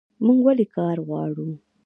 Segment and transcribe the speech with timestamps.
[0.25, 1.49] موږ ولې کار غواړو؟